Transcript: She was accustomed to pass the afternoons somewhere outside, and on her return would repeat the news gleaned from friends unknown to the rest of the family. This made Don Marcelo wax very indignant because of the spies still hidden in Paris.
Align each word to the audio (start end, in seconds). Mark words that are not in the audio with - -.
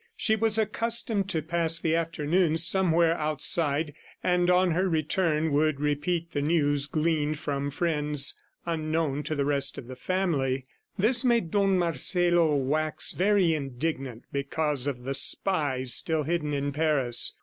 She 0.17 0.35
was 0.35 0.57
accustomed 0.57 1.29
to 1.29 1.43
pass 1.43 1.77
the 1.77 1.95
afternoons 1.95 2.65
somewhere 2.65 3.15
outside, 3.19 3.93
and 4.23 4.49
on 4.49 4.71
her 4.71 4.89
return 4.89 5.51
would 5.51 5.79
repeat 5.79 6.31
the 6.31 6.41
news 6.41 6.87
gleaned 6.87 7.37
from 7.37 7.69
friends 7.69 8.33
unknown 8.65 9.21
to 9.21 9.35
the 9.35 9.45
rest 9.45 9.77
of 9.77 9.85
the 9.85 9.95
family. 9.95 10.65
This 10.97 11.23
made 11.23 11.51
Don 11.51 11.77
Marcelo 11.77 12.55
wax 12.55 13.11
very 13.11 13.53
indignant 13.53 14.23
because 14.31 14.87
of 14.87 15.03
the 15.03 15.13
spies 15.13 15.93
still 15.93 16.23
hidden 16.23 16.51
in 16.51 16.71
Paris. 16.71 17.35